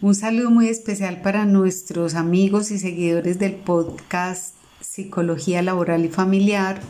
Un 0.00 0.14
saludo 0.14 0.52
muy 0.52 0.68
especial 0.68 1.22
para 1.22 1.44
nuestros 1.44 2.14
amigos 2.14 2.70
y 2.70 2.78
seguidores 2.78 3.40
del 3.40 3.56
podcast 3.56 4.54
Psicología 4.80 5.60
Laboral 5.60 6.04
y 6.04 6.08
Familiar. 6.08 6.80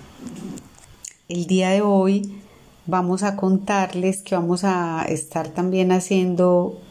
El 1.31 1.47
día 1.47 1.71
de 1.71 1.81
hoy 1.81 2.43
vamos 2.85 3.23
a 3.23 3.35
contarles 3.35 4.21
que 4.21 4.35
vamos 4.35 4.63
a 4.63 5.07
estar 5.09 5.49
también 5.49 5.91
haciendo 5.91 6.83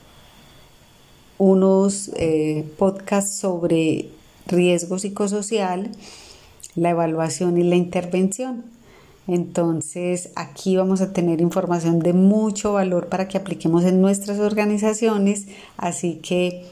unos 1.38 2.10
eh, 2.16 2.68
podcasts 2.80 3.38
sobre 3.38 4.10
riesgo 4.48 4.98
psicosocial, 4.98 5.92
la 6.74 6.90
evaluación 6.90 7.60
y 7.60 7.64
la 7.64 7.76
intervención. 7.76 8.77
Entonces 9.28 10.30
aquí 10.36 10.78
vamos 10.78 11.02
a 11.02 11.12
tener 11.12 11.42
información 11.42 12.00
de 12.00 12.14
mucho 12.14 12.74
valor 12.74 13.08
para 13.08 13.28
que 13.28 13.38
apliquemos 13.38 13.84
en 13.84 14.02
nuestras 14.02 14.40
organizaciones, 14.40 15.48
así 15.76 16.16
que 16.16 16.66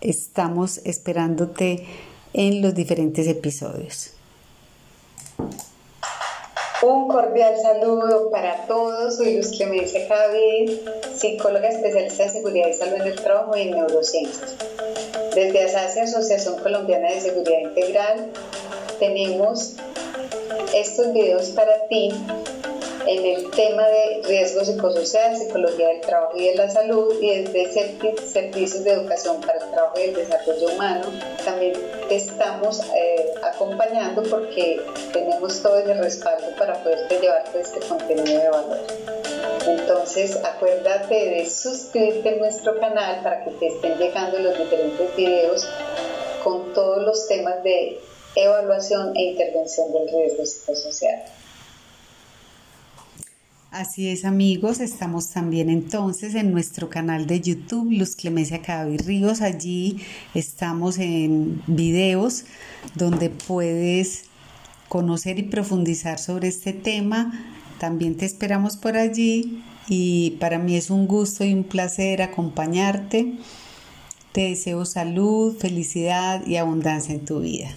estamos 0.00 0.78
esperándote 0.84 1.86
en 2.34 2.60
los 2.60 2.74
diferentes 2.74 3.26
episodios. 3.26 4.10
Un 6.82 7.08
cordial 7.08 7.54
saludo 7.62 8.30
para 8.30 8.66
todos. 8.66 9.16
Soy 9.16 9.36
Luz 9.36 9.52
Clemencia 9.56 10.06
Javid, 10.06 10.72
psicóloga 11.16 11.68
especialista 11.68 12.24
en 12.24 12.30
seguridad 12.30 12.68
y 12.68 12.74
salud 12.74 13.00
en 13.00 13.06
el 13.06 13.14
trabajo 13.14 13.56
y 13.56 13.62
en 13.62 13.70
neurociencias. 13.70 14.56
Desde 15.34 15.64
ASASI, 15.64 16.00
Asociación 16.00 16.58
Colombiana 16.58 17.10
de 17.10 17.20
Seguridad 17.22 17.60
Integral, 17.60 18.30
tenemos 18.98 19.76
estos 20.74 21.12
videos 21.12 21.50
para 21.50 21.86
ti 21.88 22.10
en 23.06 23.24
el 23.24 23.50
tema 23.50 23.86
de 23.86 24.22
riesgo 24.24 24.64
psicosocial, 24.64 25.36
psicología 25.36 25.88
del 25.88 26.00
trabajo 26.00 26.36
y 26.36 26.48
de 26.48 26.54
la 26.54 26.70
salud 26.70 27.14
y 27.20 27.42
desde 27.42 27.92
servicios 28.26 28.84
de 28.84 28.92
educación 28.92 29.40
para 29.40 29.64
el 29.64 29.70
trabajo 29.70 29.98
y 29.98 30.02
el 30.04 30.14
desarrollo 30.14 30.68
humano. 30.74 31.04
También 31.44 31.74
te 32.08 32.16
estamos 32.16 32.80
eh, 32.96 33.34
acompañando 33.42 34.22
porque 34.22 34.80
tenemos 35.12 35.60
todo 35.62 35.78
el 35.78 35.98
respaldo 35.98 36.46
para 36.58 36.82
poderte 36.82 37.20
llevarte 37.20 37.60
este 37.60 37.80
contenido 37.80 38.40
de 38.40 38.48
valor. 38.48 38.80
Entonces 39.66 40.38
acuérdate 40.42 41.14
de 41.14 41.50
suscribirte 41.50 42.30
a 42.30 42.36
nuestro 42.36 42.78
canal 42.80 43.22
para 43.22 43.44
que 43.44 43.50
te 43.52 43.66
estén 43.68 43.98
llegando 43.98 44.38
los 44.38 44.56
diferentes 44.56 45.16
videos 45.16 45.68
con 46.42 46.72
todos 46.72 47.02
los 47.02 47.26
temas 47.28 47.62
de 47.62 48.00
evaluación 48.36 49.16
e 49.16 49.32
intervención 49.32 49.92
del 49.92 50.08
riesgo 50.08 50.44
psicosocial. 50.44 51.22
Así 53.70 54.08
es 54.08 54.24
amigos, 54.24 54.78
estamos 54.78 55.30
también 55.30 55.68
entonces 55.68 56.36
en 56.36 56.52
nuestro 56.52 56.88
canal 56.90 57.26
de 57.26 57.40
YouTube, 57.40 57.90
Luz 57.90 58.14
Clemencia 58.14 58.62
Cadavid 58.62 59.00
Ríos. 59.04 59.40
Allí 59.40 59.96
estamos 60.32 60.98
en 60.98 61.60
videos 61.66 62.44
donde 62.94 63.30
puedes 63.30 64.26
conocer 64.88 65.40
y 65.40 65.42
profundizar 65.42 66.20
sobre 66.20 66.46
este 66.46 66.72
tema. 66.72 67.32
También 67.80 68.16
te 68.16 68.26
esperamos 68.26 68.76
por 68.76 68.96
allí 68.96 69.64
y 69.88 70.36
para 70.38 70.60
mí 70.60 70.76
es 70.76 70.90
un 70.90 71.08
gusto 71.08 71.44
y 71.44 71.52
un 71.52 71.64
placer 71.64 72.22
acompañarte. 72.22 73.32
Te 74.30 74.50
deseo 74.50 74.84
salud, 74.84 75.56
felicidad 75.58 76.46
y 76.46 76.58
abundancia 76.58 77.12
en 77.12 77.24
tu 77.24 77.40
vida. 77.40 77.74